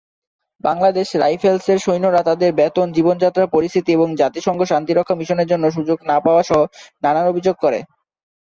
[0.63, 6.43] বাংলাদেশ রাইফেলসের সৈন্যরা তাদের বেতন, জীবনযাত্রার পরিস্থিতি এবং জাতিসংঘ শান্তিরক্ষা মিশনের জন্য সুযোগ না পাওয়া
[6.43, 6.61] সহ
[7.03, 7.79] নানা অভিযোগ করে।